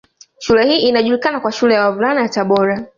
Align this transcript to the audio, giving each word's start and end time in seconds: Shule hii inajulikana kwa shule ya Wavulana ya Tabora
Shule 0.39 0.65
hii 0.65 0.87
inajulikana 0.89 1.39
kwa 1.39 1.51
shule 1.51 1.73
ya 1.75 1.83
Wavulana 1.85 2.21
ya 2.21 2.29
Tabora 2.29 2.85